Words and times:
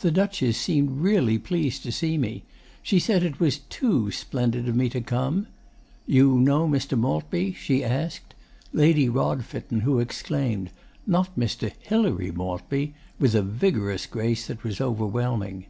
'The 0.00 0.10
Duchess 0.10 0.58
seemed 0.58 0.98
really 1.02 1.38
pleased 1.38 1.84
to 1.84 1.92
see 1.92 2.18
me. 2.18 2.42
She 2.82 2.98
said 2.98 3.22
it 3.22 3.38
was 3.38 3.58
TOO 3.70 4.10
splendid 4.10 4.68
of 4.68 4.74
me 4.74 4.88
to 4.88 5.00
come. 5.00 5.46
"You 6.04 6.40
know 6.40 6.66
Mr. 6.66 6.98
Maltby?" 6.98 7.52
she 7.52 7.84
asked 7.84 8.34
Lady 8.72 9.08
Rodfitten, 9.08 9.82
who 9.82 10.00
exclaimed 10.00 10.70
"Not 11.06 11.38
Mr. 11.38 11.72
HILARY 11.82 12.32
Maltby?" 12.32 12.94
with 13.20 13.36
a 13.36 13.42
vigorous 13.42 14.06
grace 14.06 14.48
that 14.48 14.64
was 14.64 14.80
overwhelming. 14.80 15.66